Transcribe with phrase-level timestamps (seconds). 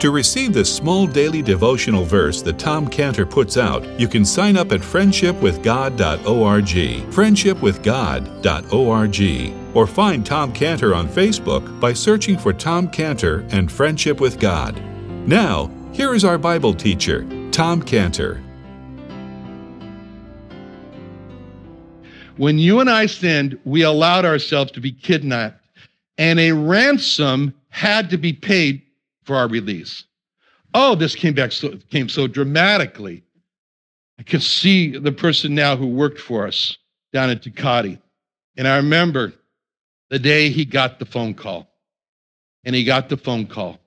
[0.00, 4.56] To receive this small daily devotional verse that Tom Cantor puts out, you can sign
[4.56, 13.44] up at friendshipwithgod.org, friendshipwithgod.org, or find Tom Cantor on Facebook by searching for Tom Cantor
[13.50, 14.80] and Friendship with God.
[15.28, 18.42] Now, here is our Bible teacher, Tom Cantor.
[22.38, 25.62] When you and I sinned, we allowed ourselves to be kidnapped,
[26.16, 28.80] and a ransom had to be paid
[29.30, 30.06] for our release.
[30.74, 33.22] Oh, this came back so came so dramatically.
[34.18, 36.76] I can see the person now who worked for us
[37.12, 38.00] down at Tecate.
[38.56, 39.32] And I remember
[40.08, 41.70] the day he got the phone call.
[42.64, 43.78] And he got the phone call.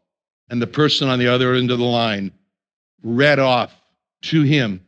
[0.49, 2.31] And the person on the other end of the line
[3.03, 3.73] read off
[4.21, 4.79] to him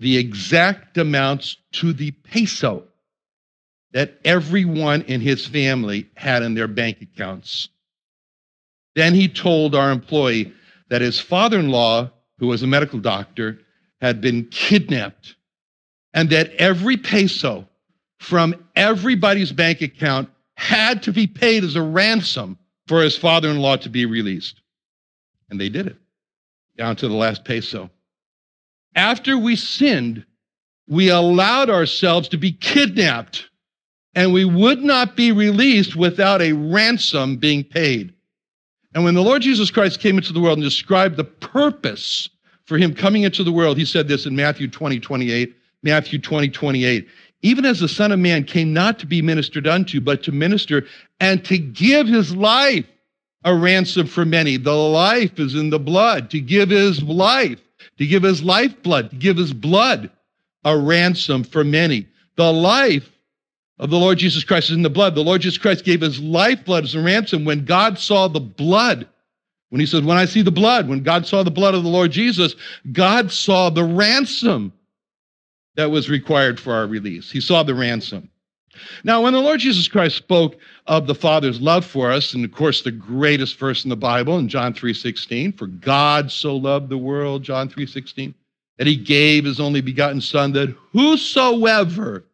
[0.00, 2.82] the exact amounts to the peso
[3.92, 7.68] that everyone in his family had in their bank accounts.
[8.96, 10.52] Then he told our employee
[10.88, 13.60] that his father in law, who was a medical doctor,
[14.00, 15.36] had been kidnapped
[16.14, 17.68] and that every peso
[18.18, 23.58] from everybody's bank account had to be paid as a ransom for his father in
[23.58, 24.62] law to be released.
[25.50, 25.96] And they did it
[26.78, 27.90] down to the last peso.
[28.94, 30.24] After we sinned,
[30.88, 33.48] we allowed ourselves to be kidnapped,
[34.14, 38.14] and we would not be released without a ransom being paid.
[38.96, 42.30] And when the Lord Jesus Christ came into the world and described the purpose
[42.64, 46.48] for him coming into the world, he said this in Matthew 20, 28, Matthew 20,
[46.48, 47.06] 28.
[47.42, 50.86] Even as the Son of Man came not to be ministered unto, but to minister
[51.20, 52.86] and to give his life
[53.44, 54.56] a ransom for many.
[54.56, 57.60] The life is in the blood, to give his life
[57.98, 60.10] to give his lifeblood, to give his blood
[60.64, 62.06] a ransom for many.
[62.36, 63.10] The life
[63.78, 65.14] of the Lord Jesus Christ is in the blood.
[65.14, 69.06] The Lord Jesus Christ gave his lifeblood as a ransom when God saw the blood.
[69.70, 71.88] When he says, When I see the blood, when God saw the blood of the
[71.88, 72.54] Lord Jesus,
[72.92, 74.72] God saw the ransom
[75.74, 77.30] that was required for our release.
[77.30, 78.30] He saw the ransom.
[79.04, 82.52] Now, when the Lord Jesus Christ spoke of the Father's love for us, and of
[82.52, 86.98] course the greatest verse in the Bible in John 3:16, for God so loved the
[86.98, 88.34] world, John 3:16,
[88.78, 92.24] that he gave his only begotten Son, that whosoever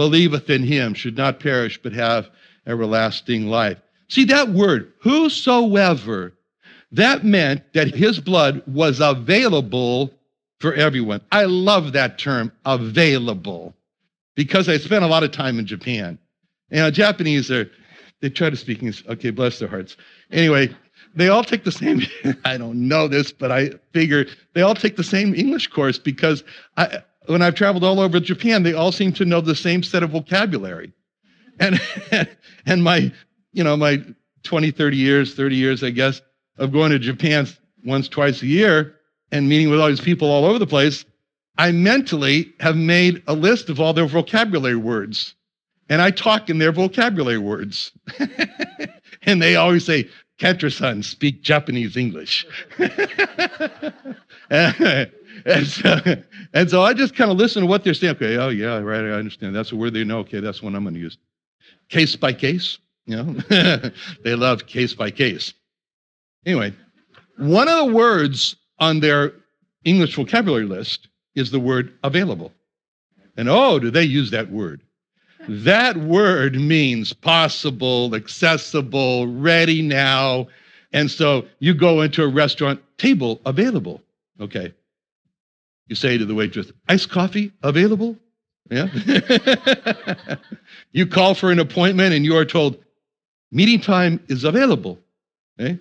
[0.00, 2.30] believeth in him should not perish but have
[2.66, 3.76] everlasting life.
[4.08, 6.32] See that word, whosoever,
[6.92, 10.10] that meant that his blood was available
[10.58, 11.20] for everyone.
[11.30, 13.74] I love that term, available
[14.36, 16.18] because I spent a lot of time in Japan.
[16.70, 17.70] You uh, know, Japanese are,
[18.22, 19.06] they try to speak English.
[19.06, 19.98] Okay, bless their hearts.
[20.30, 20.74] Anyway,
[21.14, 22.00] they all take the same,
[22.46, 24.24] I don't know this, but I figure
[24.54, 26.42] they all take the same English course because
[26.78, 30.02] I, when I've traveled all over Japan, they all seem to know the same set
[30.02, 30.92] of vocabulary.
[31.58, 31.80] And,
[32.66, 33.12] and my,
[33.52, 34.02] you know, my
[34.42, 36.20] 20, 30 years, 30 years, I guess,
[36.58, 37.46] of going to Japan
[37.84, 38.96] once, twice a year
[39.30, 41.04] and meeting with all these people all over the place,
[41.56, 45.34] I mentally have made a list of all their vocabulary words.
[45.88, 47.92] And I talk in their vocabulary words.
[49.22, 50.08] and they always say,
[50.38, 52.46] Cantor-san, speak Japanese English.
[55.44, 55.98] and, so,
[56.54, 58.16] and so I just kind of listen to what they're saying.
[58.16, 59.54] Okay, oh yeah, right, I understand.
[59.54, 60.18] That's a word they know.
[60.20, 61.18] Okay, that's one I'm going to use.
[61.88, 63.32] Case by case, you know.
[64.24, 65.54] they love case by case.
[66.46, 66.72] Anyway,
[67.38, 69.32] one of the words on their
[69.84, 72.52] English vocabulary list is the word available.
[73.36, 74.82] And oh, do they use that word?
[75.48, 80.48] That word means possible, accessible, ready now.
[80.92, 84.02] And so you go into a restaurant, table available.
[84.40, 84.74] Okay.
[85.90, 88.16] You say to the waitress, iced coffee available?
[88.70, 88.86] Yeah.
[90.92, 92.78] you call for an appointment and you are told,
[93.50, 95.00] meeting time is available.
[95.60, 95.80] Okay?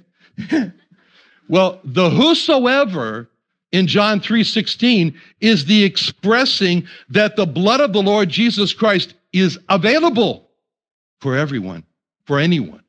[0.51, 0.69] Eh?
[1.47, 3.29] well, the whosoever
[3.71, 9.59] in John 3:16 is the expressing that the blood of the Lord Jesus Christ is
[9.69, 10.49] available
[11.21, 11.83] for everyone,
[12.25, 12.81] for anyone.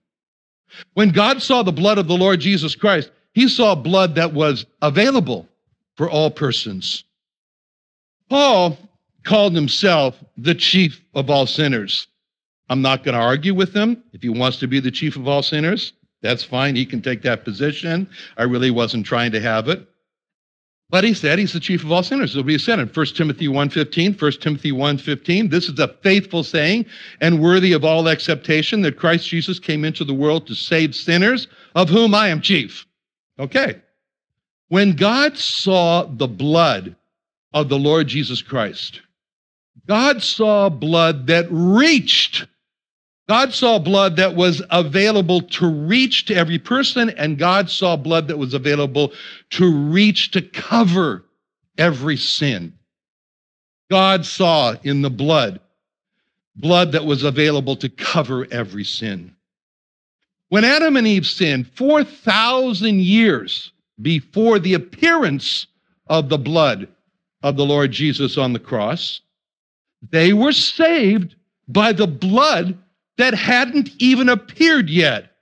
[0.94, 4.64] When God saw the blood of the Lord Jesus Christ, he saw blood that was
[4.80, 5.46] available
[5.98, 7.04] for all persons.
[8.30, 8.78] Paul
[9.24, 12.06] called himself the chief of all sinners.
[12.70, 14.02] I'm not going to argue with him.
[14.12, 15.92] If he wants to be the chief of all sinners,
[16.22, 16.76] that's fine.
[16.76, 18.08] He can take that position.
[18.36, 19.86] I really wasn't trying to have it.
[20.90, 22.32] But he said he's the chief of all sinners.
[22.32, 26.86] So he said in 1 Timothy 1.15, 1 Timothy 1.15, this is a faithful saying
[27.20, 31.48] and worthy of all acceptation that Christ Jesus came into the world to save sinners,
[31.74, 32.86] of whom I am chief.
[33.38, 33.80] Okay.
[34.68, 36.96] When God saw the blood
[37.52, 39.00] of the Lord Jesus Christ.
[39.86, 42.46] God saw blood that reached.
[43.28, 48.28] God saw blood that was available to reach to every person, and God saw blood
[48.28, 49.12] that was available
[49.50, 51.24] to reach to cover
[51.78, 52.74] every sin.
[53.90, 55.60] God saw in the blood
[56.56, 59.34] blood that was available to cover every sin.
[60.48, 65.66] When Adam and Eve sinned, 4,000 years before the appearance
[66.08, 66.88] of the blood
[67.42, 69.20] of the Lord Jesus on the cross.
[70.10, 71.34] They were saved
[71.68, 72.78] by the blood
[73.18, 75.32] that hadn't even appeared yet.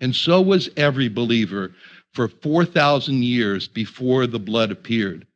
[0.00, 1.72] And so was every believer
[2.12, 5.26] for 4,000 years before the blood appeared.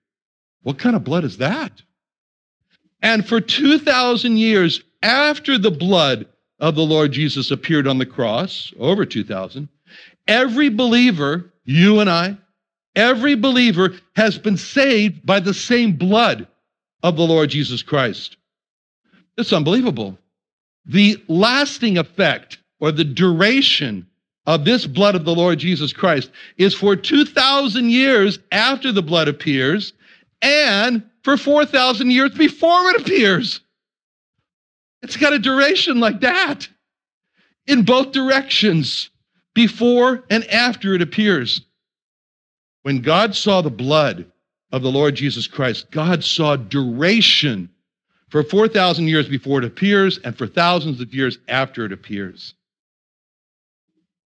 [0.62, 1.82] What kind of blood is that?
[3.00, 6.26] And for 2,000 years after the blood
[6.60, 9.68] of the Lord Jesus appeared on the cross, over 2,000,
[10.28, 12.38] every believer, you and I,
[12.94, 16.46] Every believer has been saved by the same blood
[17.02, 18.36] of the Lord Jesus Christ.
[19.38, 20.18] It's unbelievable.
[20.84, 24.06] The lasting effect or the duration
[24.46, 29.28] of this blood of the Lord Jesus Christ is for 2,000 years after the blood
[29.28, 29.92] appears
[30.42, 33.60] and for 4,000 years before it appears.
[35.02, 36.68] It's got a duration like that
[37.66, 39.10] in both directions,
[39.54, 41.62] before and after it appears.
[42.82, 44.26] When God saw the blood
[44.72, 47.68] of the Lord Jesus Christ, God saw duration
[48.28, 52.54] for 4,000 years before it appears and for thousands of years after it appears.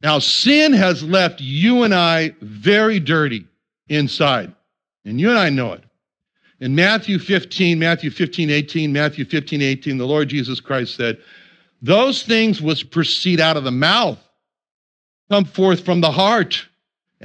[0.02, 3.48] Now, sin has left you and I very dirty
[3.88, 4.54] inside,
[5.06, 5.84] and you and I know it.
[6.60, 11.18] In Matthew 15, Matthew 15, 18, Matthew 15, 18, the Lord Jesus Christ said,
[11.82, 14.20] Those things which proceed out of the mouth
[15.30, 16.66] come forth from the heart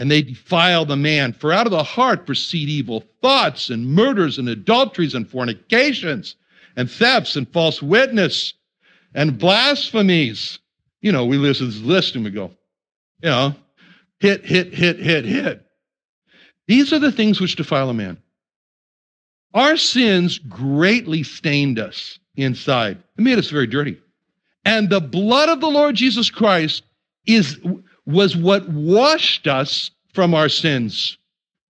[0.01, 1.35] and they defile the man.
[1.35, 6.37] For out of the heart proceed evil thoughts and murders and adulteries and fornications
[6.75, 8.55] and thefts and false witness
[9.15, 10.59] and blasphemies.
[11.03, 12.51] You know, we listen to this list and we go,
[13.23, 13.55] you know,
[14.21, 15.67] hit, hit, hit, hit, hit.
[16.67, 18.17] These are the things which defile a man.
[19.53, 22.97] Our sins greatly stained us inside.
[23.19, 23.99] It made us very dirty.
[24.65, 26.85] And the blood of the Lord Jesus Christ
[27.27, 27.59] is
[28.07, 31.19] was what washed us from our sins.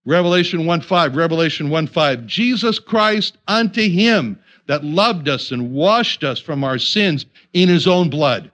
[0.05, 2.25] Revelation 1 5, Revelation 1 5.
[2.25, 7.87] Jesus Christ unto him that loved us and washed us from our sins in his
[7.87, 8.51] own blood.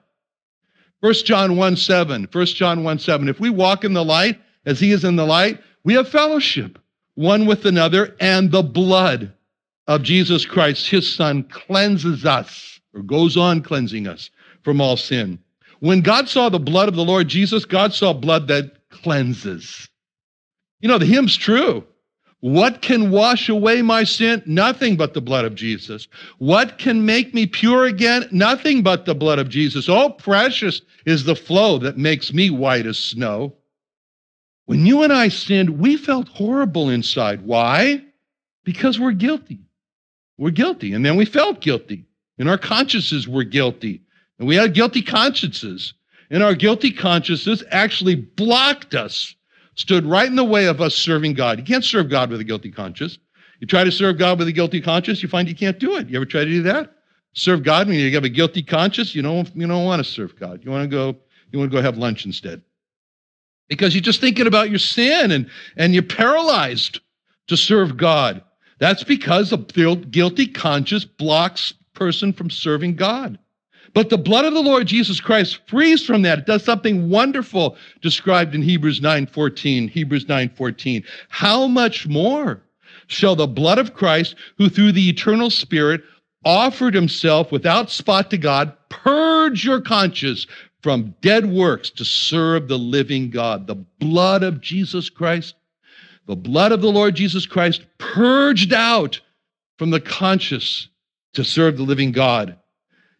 [1.01, 3.29] 1 John 1 7, 1 John 1 7.
[3.29, 6.79] If we walk in the light as he is in the light, we have fellowship
[7.17, 9.33] one with another, and the blood
[9.87, 14.29] of Jesus Christ, his son, cleanses us or goes on cleansing us
[14.63, 15.39] from all sin.
[15.79, 19.87] When God saw the blood of the Lord Jesus, God saw blood that cleanses.
[20.79, 21.83] You know, the hymn's true.
[22.39, 24.43] What can wash away my sin?
[24.45, 26.07] Nothing but the blood of Jesus.
[26.37, 28.27] What can make me pure again?
[28.31, 29.89] Nothing but the blood of Jesus.
[29.89, 33.55] Oh, precious is the flow that makes me white as snow.
[34.65, 37.41] When you and I sinned, we felt horrible inside.
[37.41, 38.03] Why?
[38.63, 39.59] Because we're guilty.
[40.37, 40.93] We're guilty.
[40.93, 42.05] And then we felt guilty.
[42.37, 44.01] And our consciences were guilty.
[44.39, 45.93] And we had guilty consciences.
[46.29, 49.35] And our guilty consciences actually blocked us,
[49.75, 51.57] stood right in the way of us serving God.
[51.59, 53.17] You can't serve God with a guilty conscience.
[53.59, 56.09] You try to serve God with a guilty conscience, you find you can't do it.
[56.09, 56.91] You ever try to do that?
[57.33, 60.37] Serve God when you have a guilty conscience, you don't, you don't want to serve
[60.39, 60.61] God.
[60.63, 61.15] You want to go,
[61.51, 62.61] you want to go have lunch instead.
[63.67, 66.99] Because you're just thinking about your sin and, and you're paralyzed
[67.47, 68.43] to serve God.
[68.79, 73.39] That's because a guilty conscience blocks person from serving God.
[73.97, 76.37] But the blood of the Lord Jesus Christ frees from that.
[76.37, 79.87] It does something wonderful described in Hebrews 9:14.
[79.87, 81.03] Hebrews 9:14.
[81.29, 82.61] How much more
[83.07, 86.03] shall the blood of Christ, who through the eternal Spirit
[86.45, 90.45] offered himself without spot to God, purge your conscience
[90.83, 93.65] from dead works to serve the living God.
[93.65, 95.55] The blood of Jesus Christ,
[96.27, 99.19] the blood of the Lord Jesus Christ purged out
[99.79, 100.87] from the conscience
[101.33, 102.57] to serve the living God.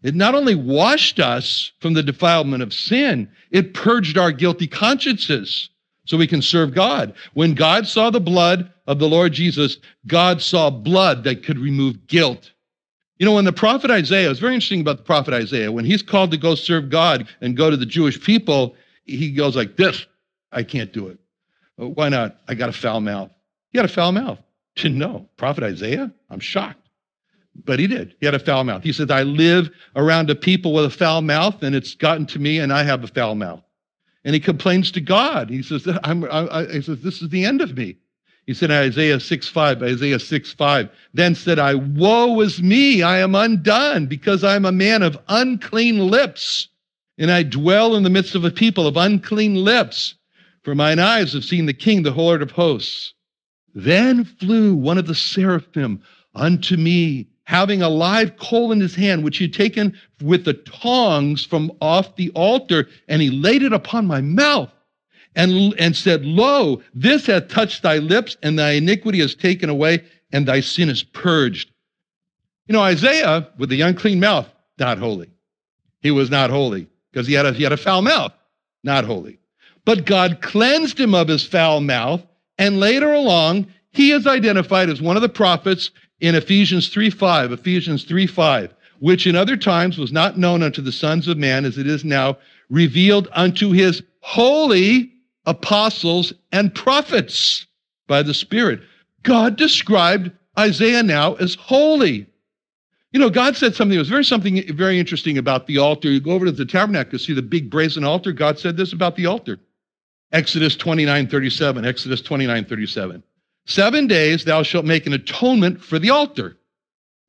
[0.04, 5.70] It not only washed us from the defilement of sin, it purged our guilty consciences
[6.06, 7.13] so we can serve God.
[7.34, 12.08] When God saw the blood of the Lord Jesus, God saw blood that could remove
[12.08, 12.51] guilt.
[13.18, 16.04] You know, when the prophet Isaiah, it's very interesting about the prophet Isaiah, when he's
[16.04, 18.75] called to go serve God and go to the Jewish people,
[19.06, 20.06] he goes like this
[20.51, 21.20] I can't do it.
[21.75, 22.38] Why not?
[22.48, 23.32] I got a foul mouth.
[23.72, 24.39] He had a foul mouth.
[24.75, 25.27] Didn't know.
[25.38, 26.12] Prophet Isaiah?
[26.30, 26.87] I'm shocked.
[27.66, 28.16] But he did.
[28.20, 28.84] He had a foul mouth.
[28.84, 32.40] He said, I live around a people with a foul mouth, and it's gotten to
[32.40, 33.64] me, and I have a foul mouth.
[34.24, 35.50] And he complains to God.
[35.50, 37.98] He says, I'm, I, I, he says This is the end of me.
[38.46, 43.18] He said Isaiah 6 5, Isaiah 6 5, then said I, Woe is me, I
[43.20, 46.70] am undone, because I am a man of unclean lips,
[47.18, 50.16] and I dwell in the midst of a people of unclean lips.
[50.64, 53.14] For mine eyes have seen the King, the Lord of hosts.
[53.74, 56.02] Then flew one of the seraphim
[56.34, 60.54] unto me, having a live coal in his hand, which he had taken with the
[60.54, 64.70] tongs from off the altar, and he laid it upon my mouth
[65.34, 70.04] and, and said, Lo, this hath touched thy lips, and thy iniquity is taken away,
[70.34, 71.72] and thy sin is purged.
[72.68, 75.32] You know, Isaiah, with the unclean mouth, not holy.
[76.01, 78.34] He was not holy because he, had a, he had a foul mouth,
[78.84, 79.39] not holy.
[79.86, 82.27] But God cleansed him of his foul mouth,
[82.58, 88.04] and later along, he is identified as one of the prophets in Ephesians 3:5, Ephesians
[88.04, 91.88] 3:5, which in other times was not known unto the sons of man as it
[91.88, 92.38] is now,
[92.70, 95.12] revealed unto his holy
[95.48, 97.66] apostles, and prophets
[98.06, 98.82] by the Spirit.
[99.24, 102.28] God described Isaiah now as holy.
[103.14, 106.12] You know, God said something, it was very something very interesting about the altar.
[106.12, 108.34] You go over to the tabernacle, see the big brazen altar.
[108.34, 109.58] God said this about the altar.
[110.34, 113.24] Exodus 29, 37, Exodus 29, 37.
[113.68, 116.58] Seven days thou shalt make an atonement for the altar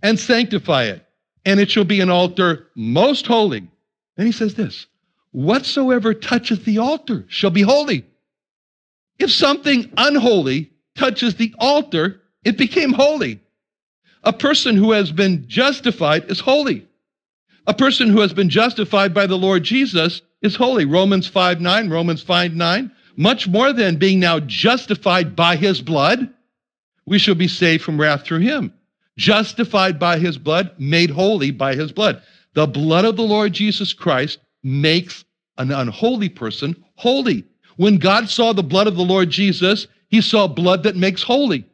[0.02, 1.04] and sanctify it,
[1.45, 3.68] and it shall be an altar most holy.
[4.16, 4.87] Then he says this
[5.33, 8.04] whatsoever toucheth the altar shall be holy.
[9.18, 13.40] If something unholy touches the altar, it became holy.
[14.23, 16.87] A person who has been justified is holy.
[17.66, 20.85] A person who has been justified by the Lord Jesus is holy.
[20.85, 22.92] Romans 5 9, Romans 5 9.
[23.18, 26.32] Much more than being now justified by his blood,
[27.04, 28.72] we shall be saved from wrath through him.
[29.16, 32.22] Justified by his blood, made holy by his blood.
[32.54, 35.25] The blood of the Lord Jesus Christ makes
[35.58, 37.44] an unholy person holy.
[37.76, 41.66] When God saw the blood of the Lord Jesus, he saw blood that makes holy.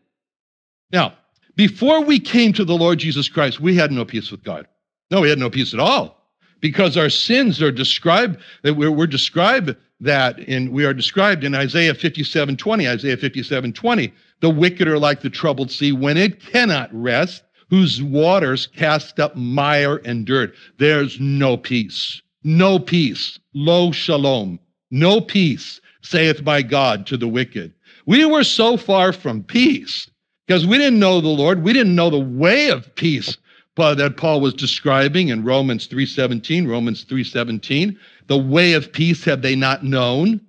[0.93, 1.13] Now,
[1.57, 4.67] before we came to the Lord Jesus Christ, we had no peace with God.
[5.11, 6.25] No, we had no peace at all
[6.61, 12.57] because our sins are described we're described that in we are described in Isaiah 57
[12.57, 12.89] 20.
[12.89, 14.13] Isaiah 57 20.
[14.41, 19.37] The wicked are like the troubled sea when it cannot rest, whose waters cast up
[19.37, 20.55] mire and dirt.
[20.79, 27.73] There's no peace no peace, lo shalom, no peace, saith my God to the wicked.
[28.07, 30.11] We were so far from peace
[30.47, 31.63] because we didn't know the Lord.
[31.63, 33.39] We didn't know the way of peace
[33.77, 37.97] that Paul was describing in Romans 3:17, Romans 3:17.
[38.27, 40.41] The way of peace have they not known.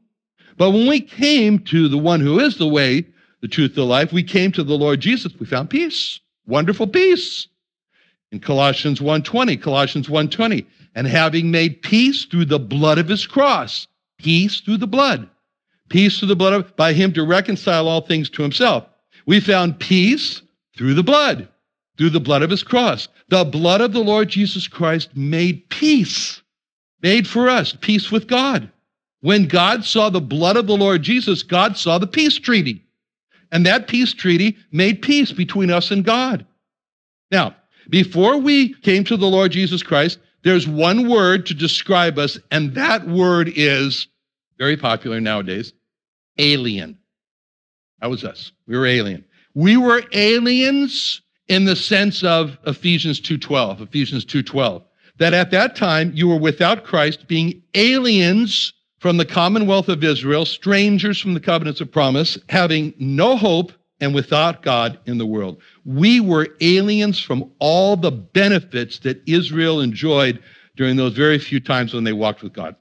[0.58, 3.06] But when we came to the one who is the way,
[3.42, 7.48] the truth, the life, we came to the Lord Jesus, we found peace, wonderful peace.
[8.32, 13.88] In Colossians 1:20, Colossians 1:20, and having made peace through the blood of his cross,
[14.18, 15.28] peace through the blood,
[15.90, 18.86] peace through the blood of, by him to reconcile all things to himself.
[19.26, 20.42] We found peace
[20.78, 21.48] through the blood,
[21.98, 23.08] through the blood of his cross.
[23.30, 26.42] The blood of the Lord Jesus Christ made peace,
[27.02, 28.70] made for us peace with God.
[29.22, 32.84] When God saw the blood of the Lord Jesus, God saw the peace treaty.
[33.52, 36.46] And that peace treaty made peace between us and God.
[37.32, 37.56] Now,
[37.90, 42.74] before we came to the Lord Jesus Christ, there's one word to describe us, and
[42.76, 44.08] that word is
[44.58, 45.74] very popular nowadays
[46.38, 46.98] alien.
[48.02, 48.52] That was us.
[48.68, 49.26] We were alien.
[49.54, 54.84] We were aliens in the sense of Ephesians 2:12, Ephesians 2:12,
[55.18, 60.46] that at that time you were without Christ, being aliens from the commonwealth of Israel,
[60.46, 63.72] strangers from the covenants of promise, having no hope
[64.02, 65.62] and without God in the world.
[65.86, 70.40] We were aliens from all the benefits that Israel enjoyed
[70.76, 72.76] during those very few times when they walked with God.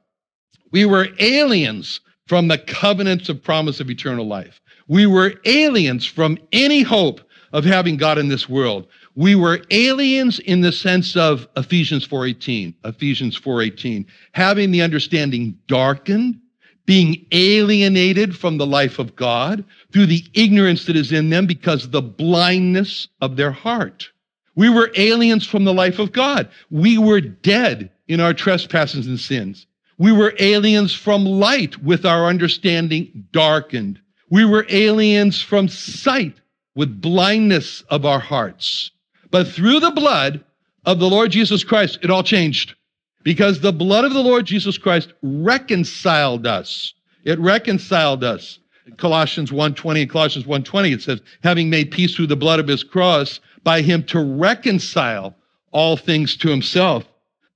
[0.73, 4.61] We were aliens from the covenants of promise of eternal life.
[4.89, 7.21] We were aliens from any hope
[7.55, 8.89] of having God in this world.
[9.15, 16.41] We were aliens in the sense of Ephesians 4:18, Ephesians 4:18, having the understanding darkened,
[16.85, 21.85] being alienated from the life of God through the ignorance that is in them because
[21.85, 24.11] of the blindness of their heart.
[24.57, 26.49] We were aliens from the life of God.
[26.71, 29.67] We were dead in our trespasses and sins.
[29.97, 34.01] We were aliens from light with our understanding darkened.
[34.29, 36.41] We were aliens from sight
[36.75, 38.91] with blindness of our hearts.
[39.31, 40.45] But through the blood
[40.85, 42.75] of the Lord Jesus Christ, it all changed
[43.23, 46.93] because the blood of the Lord Jesus Christ reconciled us.
[47.25, 48.59] It reconciled us.
[48.99, 52.85] Colossians 1:20 and Colossians 1:20 it says, having made peace through the blood of his
[52.85, 55.35] cross by him to reconcile
[55.73, 57.05] all things to himself.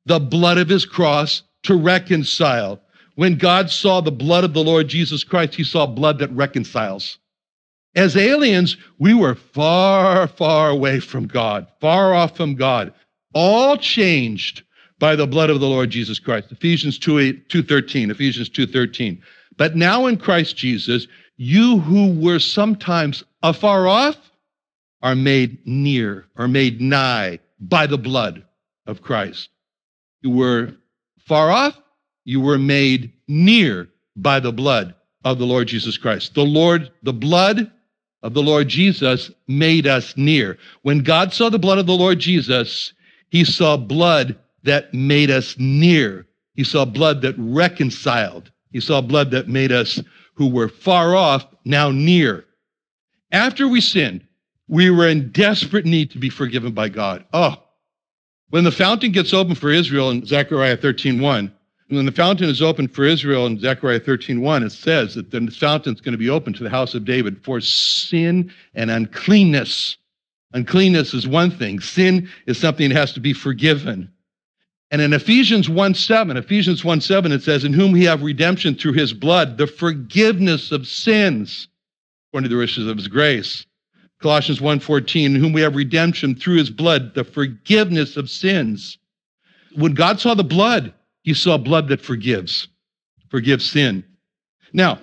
[0.07, 2.81] The blood of his cross to reconcile.
[3.17, 7.19] When God saw the blood of the Lord Jesus Christ, he saw blood that reconciles.
[7.99, 12.93] As aliens, we were far, far away from God, far off from God,
[13.35, 14.63] all changed
[15.01, 16.53] by the blood of the Lord Jesus Christ.
[16.53, 19.21] Ephesians 2, 2.13, Ephesians 2.13.
[19.57, 24.31] But now in Christ Jesus, you who were sometimes afar off
[25.03, 28.45] are made near or made nigh by the blood
[28.87, 29.49] of Christ.
[30.23, 30.73] You were
[31.27, 31.77] far off,
[32.25, 36.35] you were made near by the blood of the Lord Jesus Christ.
[36.35, 37.73] The Lord, the blood
[38.23, 40.59] of the Lord Jesus made us near.
[40.83, 42.93] When God saw the blood of the Lord Jesus,
[43.29, 46.27] he saw blood that made us near.
[46.55, 48.51] He saw blood that reconciled.
[48.73, 50.01] He saw blood that made us
[50.35, 52.45] who were far off now near.
[53.31, 54.25] After we sinned,
[54.69, 57.25] we were in desperate need to be forgiven by God.
[57.33, 57.63] Oh,
[58.51, 61.53] when the fountain gets open for Israel in Zechariah 13:1,
[61.89, 65.95] when the fountain is opened for Israel in Zechariah 13:1, it says that the fountain
[65.95, 69.97] is going to be open to the house of David for sin and uncleanness.
[70.53, 71.81] Uncleanness is one thing.
[71.81, 74.11] Sin is something that has to be forgiven.
[74.91, 79.13] And in Ephesians 1:7, Ephesians 1:7, it says, In whom we have redemption through his
[79.13, 81.69] blood, the forgiveness of sins,
[82.29, 83.67] according to the riches of his grace.
[84.21, 88.99] Colossians 1:14, in whom we have redemption through his blood, the forgiveness of sins.
[89.75, 90.93] When God saw the blood,
[91.29, 92.69] he saw blood that forgives,
[93.29, 94.03] forgives sin.
[94.73, 94.99] Now,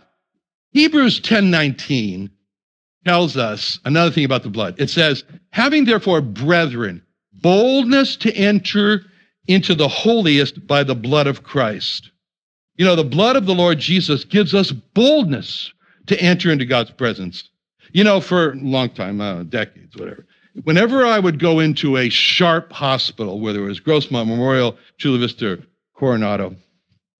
[0.71, 2.31] Hebrews 10:19
[3.05, 4.73] tells us another thing about the blood.
[4.79, 9.05] It says, "Having therefore, brethren, boldness to enter
[9.45, 12.09] into the holiest by the blood of Christ."
[12.75, 15.71] You know, the blood of the Lord Jesus gives us boldness
[16.07, 17.49] to enter into God's presence.
[17.93, 20.25] You know, for a long time, uh, decades, whatever.
[20.63, 25.61] Whenever I would go into a Sharp hospital, whether it was Grossmont Memorial, Chula Vista
[25.95, 26.55] Coronado.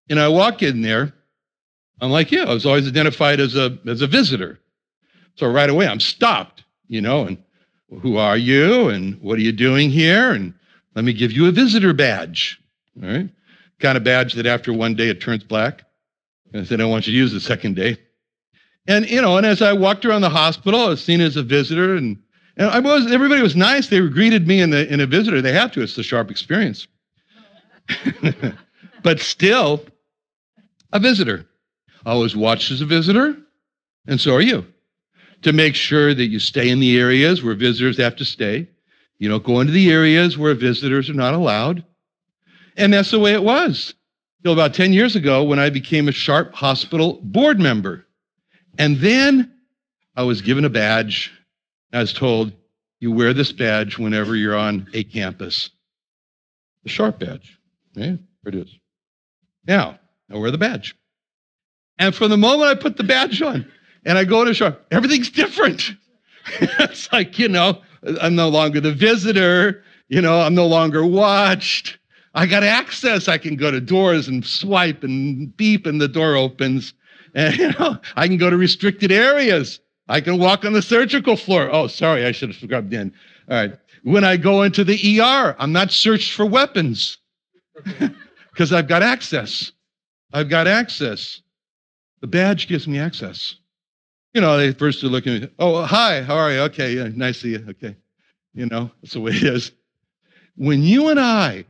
[0.10, 1.14] And I walk in there.
[2.02, 4.60] I'm like, yeah, I was always identified as a as a visitor.
[5.36, 7.38] So right away I'm stopped, you know, and
[8.02, 10.32] who are you and what are you doing here?
[10.32, 10.54] And
[10.96, 12.60] let me give you a visitor badge.
[13.02, 13.30] All right.
[13.80, 15.84] Kind of badge that after one day it turns black.
[16.54, 17.98] And I said, I want you to use the second day.
[18.88, 21.44] And you know, and as I walked around the hospital, I was seen as a
[21.44, 22.18] visitor and
[22.58, 23.88] and I was everybody was nice.
[23.88, 25.42] They greeted me in the in a visitor.
[25.42, 25.82] They have to.
[25.82, 26.88] It's the Sharp experience.
[29.06, 29.86] but still
[30.92, 31.46] a visitor.
[32.08, 33.38] Always watched as a visitor,
[34.08, 34.66] and so are you.
[35.44, 38.68] To make sure that you stay in the areas where visitors have to stay.
[39.20, 41.86] You don't go into the areas where visitors are not allowed.
[42.78, 43.94] And that's the way it was
[44.42, 48.08] till about 10 years ago when I became a Sharp Hospital board member.
[48.80, 49.54] And then
[50.16, 51.32] I was given a badge.
[51.94, 52.54] I was told,
[53.00, 55.70] you wear this badge whenever you're on a campus.
[56.84, 57.60] The Sharp badge.
[57.94, 58.76] Yeah, there it is.
[59.68, 60.00] Now,
[60.32, 60.96] I wear the badge.
[61.98, 63.66] And from the moment I put the badge on
[64.06, 65.92] and I go to show, everything's different.
[66.60, 67.82] it's like, you know,
[68.22, 69.84] I'm no longer the visitor.
[70.08, 71.98] You know, I'm no longer watched.
[72.34, 73.28] I got access.
[73.28, 76.94] I can go to doors and swipe and beep and the door opens.
[77.34, 79.80] And, you know, I can go to restricted areas.
[80.08, 81.70] I can walk on the surgical floor.
[81.72, 83.14] Oh, sorry, I should have scrubbed in.
[83.50, 83.74] All right.
[84.04, 87.18] When I go into the ER, I'm not searched for weapons
[88.56, 89.74] because I've got access.
[90.32, 91.42] I've got access.
[92.22, 93.56] The badge gives me access.
[94.34, 96.60] You know, they first looking at me, oh, hi, how are you?
[96.62, 97.66] Okay, yeah, nice to see you.
[97.72, 97.98] Okay.
[98.54, 99.74] You know, that's the way it is.
[100.56, 101.66] When you and I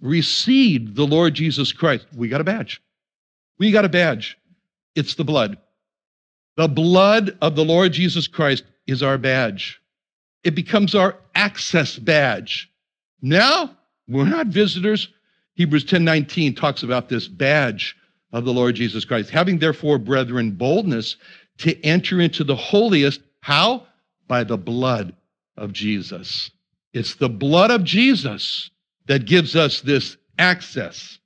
[0.00, 2.82] received the Lord Jesus Christ, we got a badge.
[3.58, 4.36] We got a badge.
[4.96, 5.56] It's the blood.
[6.56, 9.80] The blood of the Lord Jesus Christ is our badge.
[10.42, 12.72] It becomes our access badge.
[13.22, 13.76] Now,
[14.08, 15.08] we're not visitors.
[15.54, 17.96] Hebrews 10:19 talks about this badge
[18.32, 19.30] of the Lord Jesus Christ.
[19.30, 21.16] Having therefore, brethren, boldness
[21.58, 23.20] to enter into the holiest.
[23.40, 23.86] How?
[24.26, 25.14] By the blood
[25.56, 26.50] of Jesus.
[26.92, 28.70] It's the blood of Jesus
[29.06, 31.18] that gives us this access.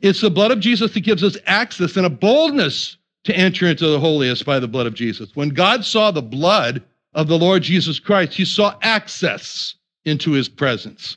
[0.00, 3.86] It's the blood of Jesus that gives us access and a boldness to enter into
[3.86, 5.30] the holiest by the blood of Jesus.
[5.34, 6.82] When God saw the blood
[7.14, 11.16] of the Lord Jesus Christ, he saw access into his presence.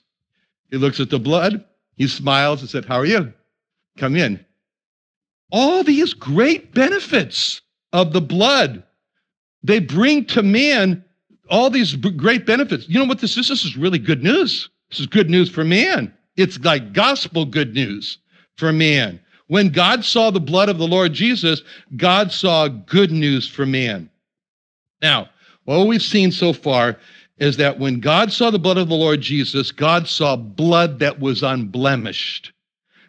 [0.69, 1.63] He looks at the blood,
[1.95, 3.34] he smiles and said, How are you?
[3.97, 4.43] Come in.
[5.51, 7.62] All these great benefits
[7.93, 8.84] of the blood,
[9.63, 11.03] they bring to man
[11.49, 12.89] all these great benefits.
[12.89, 13.47] You know what this is?
[13.47, 14.69] This is really good news.
[14.89, 16.13] This is good news for man.
[16.36, 18.17] It's like gospel good news
[18.58, 19.19] for man.
[19.47, 21.62] When God saw the blood of the Lord Jesus,
[21.95, 24.10] God saw good news for man.
[25.01, 25.29] Now,
[25.65, 26.97] what we've seen so far
[27.37, 31.19] is that when God saw the blood of the Lord Jesus, God saw blood that
[31.19, 32.53] was unblemished.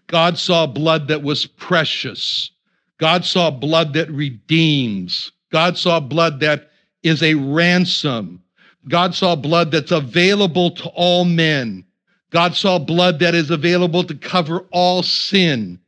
[0.08, 2.50] God saw blood that was precious.
[2.98, 5.32] God saw blood that redeems.
[5.52, 6.70] God saw blood that
[7.02, 8.42] is a ransom.
[8.88, 11.84] God saw blood that's available to all men.
[12.30, 15.78] God saw blood that is available to cover all sin.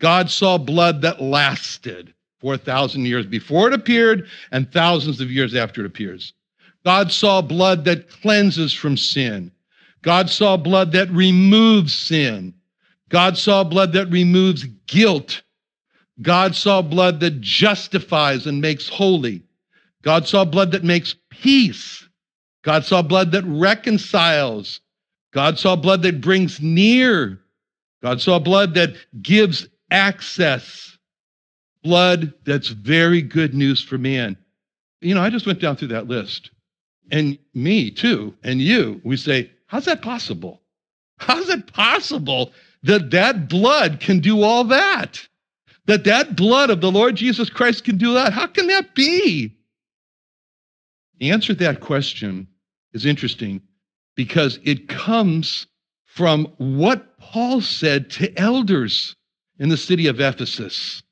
[0.00, 5.82] God saw blood that lasted 4,000 years before it appeared and thousands of years after
[5.82, 6.32] it appears.
[6.84, 9.52] God saw blood that cleanses from sin.
[10.02, 12.54] God saw blood that removes sin.
[13.08, 15.42] God saw blood that removes guilt.
[16.20, 19.42] God saw blood that justifies and makes holy.
[20.02, 22.06] God saw blood that makes peace.
[22.62, 24.80] God saw blood that reconciles.
[25.32, 27.38] God saw blood that brings near.
[28.02, 30.96] God saw blood that gives access.
[31.82, 34.36] Blood that's very good news for man.
[35.00, 36.50] You know, I just went down through that list.
[37.10, 40.62] And me too, and you, we say, how's that possible?
[41.18, 45.20] How's it possible that that blood can do all that?
[45.86, 48.32] That that blood of the Lord Jesus Christ can do that?
[48.32, 49.54] How can that be?
[51.18, 52.48] The answer to that question
[52.92, 53.62] is interesting
[54.16, 55.66] because it comes
[56.04, 59.16] from what Paul said to elders
[59.58, 61.02] in the city of Ephesus.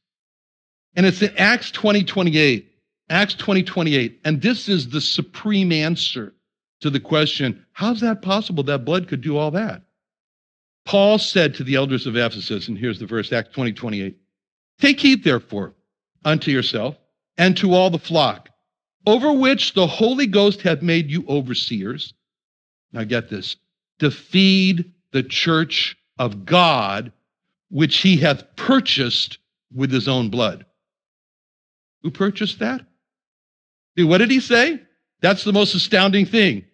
[0.95, 2.70] And it's in Acts 20 28.
[3.11, 4.21] Acts 20 28.
[4.25, 6.33] And this is the supreme answer
[6.81, 9.83] to the question how's that possible that blood could do all that?
[10.87, 14.17] Paul said to the elders of Ephesus, and here's the verse, Acts 20 28.
[14.81, 15.75] Take heed, therefore,
[16.25, 16.97] unto yourself
[17.37, 18.49] and to all the flock,
[19.07, 22.15] over which the Holy Ghost hath made you overseers.
[22.93, 23.57] Now get this
[23.99, 27.13] to feed the church of God,
[27.71, 29.39] which he hath purchased
[29.75, 30.65] with his own blood.
[32.03, 32.87] Who purchased that?
[34.01, 34.81] See, what did he say?
[35.21, 36.65] That's the most astounding thing.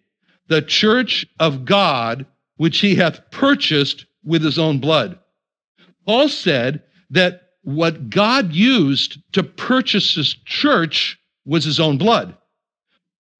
[0.47, 5.19] The church of God, which he hath purchased with his own blood.
[6.05, 12.37] Paul said that what God used to purchase his church was his own blood.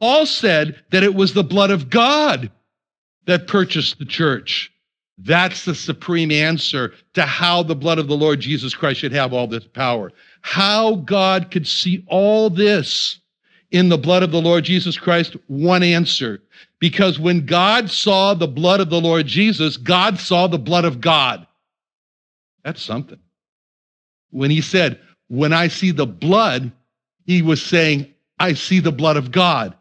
[0.02, 2.52] Paul said that it was the blood of God
[3.26, 4.70] that purchased the church.
[5.18, 9.32] That's the supreme answer to how the blood of the Lord Jesus Christ should have
[9.32, 10.12] all this power.
[10.42, 13.22] How God could see all this
[13.72, 15.36] in the blood of the Lord Jesus Christ?
[15.48, 16.42] One answer.
[16.80, 21.02] Because when God saw the blood of the Lord Jesus, God saw the blood of
[21.02, 21.46] God.
[22.64, 23.20] That's something.
[24.30, 26.72] When he said, When I see the blood,
[27.26, 29.76] he was saying, I see the blood of God.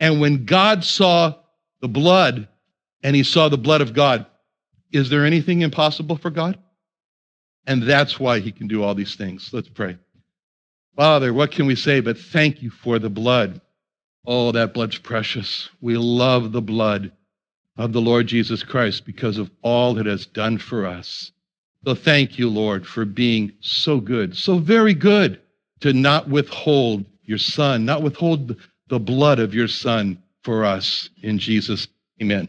[0.00, 1.34] And when God saw
[1.80, 2.48] the blood
[3.02, 4.26] and he saw the blood of God,
[4.90, 6.58] is there anything impossible for God?
[7.66, 9.50] And that's why he can do all these things.
[9.52, 9.96] Let's pray.
[10.96, 13.60] Father, what can we say but thank you for the blood?
[14.26, 15.68] Oh, that blood's precious.
[15.80, 17.12] We love the blood
[17.76, 21.32] of the Lord Jesus Christ because of all it has done for us.
[21.84, 25.40] So thank you, Lord, for being so good, so very good
[25.80, 28.56] to not withhold your son, not withhold
[28.88, 31.08] the blood of your son for us.
[31.22, 31.88] In Jesus,
[32.20, 32.48] amen.